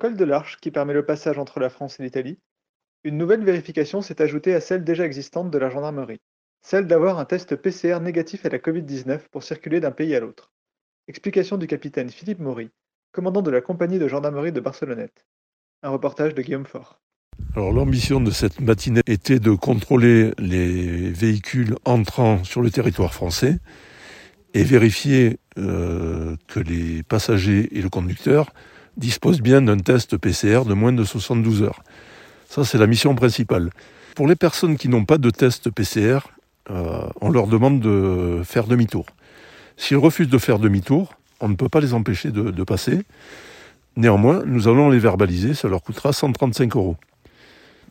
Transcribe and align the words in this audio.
Col 0.00 0.16
de 0.16 0.24
l'Arche, 0.24 0.56
qui 0.60 0.72
permet 0.72 0.94
le 0.94 1.04
passage 1.04 1.38
entre 1.38 1.60
la 1.60 1.68
France 1.68 2.00
et 2.00 2.02
l'Italie, 2.02 2.40
une 3.04 3.18
nouvelle 3.18 3.44
vérification 3.44 4.00
s'est 4.00 4.20
ajoutée 4.20 4.54
à 4.54 4.60
celle 4.60 4.82
déjà 4.82 5.04
existante 5.04 5.50
de 5.50 5.58
la 5.58 5.70
gendarmerie, 5.70 6.20
celle 6.62 6.86
d'avoir 6.86 7.18
un 7.18 7.24
test 7.26 7.54
PCR 7.54 8.00
négatif 8.00 8.44
à 8.46 8.48
la 8.48 8.58
Covid-19 8.58 9.20
pour 9.30 9.42
circuler 9.42 9.78
d'un 9.78 9.90
pays 9.90 10.16
à 10.16 10.20
l'autre. 10.20 10.52
Explication 11.06 11.58
du 11.58 11.66
capitaine 11.66 12.10
Philippe 12.10 12.40
Maury, 12.40 12.70
commandant 13.12 13.42
de 13.42 13.50
la 13.50 13.60
compagnie 13.60 13.98
de 13.98 14.08
gendarmerie 14.08 14.52
de 14.52 14.60
Barcelonnette. 14.60 15.26
Un 15.82 15.90
reportage 15.90 16.34
de 16.34 16.42
Guillaume 16.42 16.66
Faure. 16.66 16.98
Alors 17.54 17.72
l'ambition 17.72 18.20
de 18.20 18.30
cette 18.30 18.60
matinée 18.60 19.02
était 19.06 19.38
de 19.38 19.52
contrôler 19.52 20.32
les 20.38 21.10
véhicules 21.10 21.76
entrant 21.84 22.42
sur 22.44 22.62
le 22.62 22.70
territoire 22.70 23.12
français 23.12 23.58
et 24.54 24.62
vérifier 24.62 25.38
euh, 25.58 26.36
que 26.48 26.60
les 26.60 27.02
passagers 27.02 27.76
et 27.76 27.82
le 27.82 27.88
conducteur 27.88 28.52
dispose 28.96 29.40
bien 29.40 29.62
d'un 29.62 29.78
test 29.78 30.16
PCR 30.16 30.62
de 30.66 30.74
moins 30.74 30.92
de 30.92 31.04
72 31.04 31.62
heures. 31.62 31.82
Ça, 32.48 32.64
c'est 32.64 32.78
la 32.78 32.86
mission 32.86 33.14
principale. 33.14 33.70
Pour 34.16 34.26
les 34.26 34.36
personnes 34.36 34.76
qui 34.76 34.88
n'ont 34.88 35.04
pas 35.04 35.18
de 35.18 35.30
test 35.30 35.70
PCR, 35.70 36.18
euh, 36.70 37.08
on 37.20 37.30
leur 37.30 37.46
demande 37.46 37.80
de 37.80 38.42
faire 38.44 38.66
demi-tour. 38.66 39.06
S'ils 39.76 39.96
refusent 39.96 40.28
de 40.28 40.38
faire 40.38 40.58
demi-tour, 40.58 41.14
on 41.40 41.48
ne 41.48 41.54
peut 41.54 41.68
pas 41.68 41.80
les 41.80 41.94
empêcher 41.94 42.30
de, 42.30 42.50
de, 42.50 42.64
passer. 42.64 43.02
Néanmoins, 43.96 44.42
nous 44.44 44.68
allons 44.68 44.90
les 44.90 44.98
verbaliser, 44.98 45.54
ça 45.54 45.68
leur 45.68 45.82
coûtera 45.82 46.12
135 46.12 46.76
euros. 46.76 46.96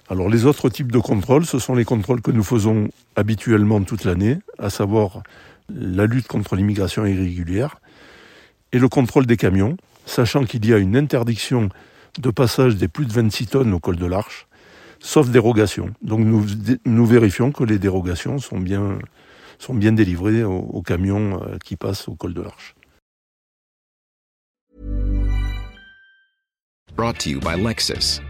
Alors 0.09 0.29
les 0.29 0.45
autres 0.45 0.69
types 0.69 0.91
de 0.91 0.99
contrôles, 0.99 1.45
ce 1.45 1.59
sont 1.59 1.75
les 1.75 1.85
contrôles 1.85 2.21
que 2.21 2.31
nous 2.31 2.43
faisons 2.43 2.89
habituellement 3.15 3.81
toute 3.81 4.03
l'année, 4.05 4.37
à 4.57 4.69
savoir 4.69 5.21
la 5.69 6.05
lutte 6.05 6.27
contre 6.27 6.55
l'immigration 6.55 7.05
irrégulière 7.05 7.79
et 8.71 8.79
le 8.79 8.87
contrôle 8.87 9.25
des 9.25 9.37
camions, 9.37 9.77
sachant 10.05 10.43
qu'il 10.43 10.65
y 10.65 10.73
a 10.73 10.77
une 10.77 10.95
interdiction 10.95 11.69
de 12.19 12.29
passage 12.31 12.75
des 12.75 12.87
plus 12.87 13.05
de 13.05 13.13
26 13.13 13.47
tonnes 13.47 13.73
au 13.73 13.79
col 13.79 13.95
de 13.95 14.05
l'Arche, 14.05 14.47
sauf 14.99 15.29
dérogation. 15.29 15.93
Donc 16.01 16.19
nous, 16.19 17.05
vérifions 17.05 17.51
que 17.51 17.63
les 17.63 17.79
dérogations 17.79 18.39
sont 18.39 18.59
bien, 18.59 18.99
sont 19.57 19.73
bien 19.73 19.91
délivrées 19.91 20.43
aux, 20.43 20.59
aux 20.59 20.81
camions 20.81 21.41
euh, 21.43 21.57
qui 21.63 21.75
passent 21.75 22.07
au 22.07 22.15
col 22.15 22.33
de 22.33 22.41
l'Arche. 22.41 22.75
Brought 26.95 27.19
to 27.19 27.29
you 27.29 27.39
by 27.39 27.55
Lexus. 27.55 28.19